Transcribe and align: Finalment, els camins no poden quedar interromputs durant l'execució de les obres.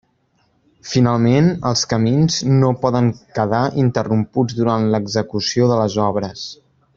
Finalment, 0.91 1.49
els 1.71 1.83
camins 1.91 2.37
no 2.53 2.71
poden 2.85 3.11
quedar 3.37 3.61
interromputs 3.85 4.57
durant 4.63 4.89
l'execució 4.97 5.69
de 5.75 5.79
les 5.83 5.99
obres. 6.09 6.49